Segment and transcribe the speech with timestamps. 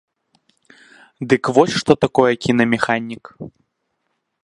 [1.33, 3.23] Дык вось, што такое кінамеханік.